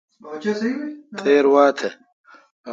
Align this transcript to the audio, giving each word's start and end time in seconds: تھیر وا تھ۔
تھیر 1.19 1.45
وا 1.53 1.65
تھ۔ 1.77 1.87